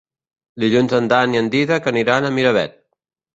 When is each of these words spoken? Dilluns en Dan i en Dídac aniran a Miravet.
Dilluns 0.63 0.95
en 0.99 1.09
Dan 1.11 1.35
i 1.37 1.41
en 1.41 1.51
Dídac 1.57 1.91
aniran 1.93 2.27
a 2.27 2.33
Miravet. 2.39 2.75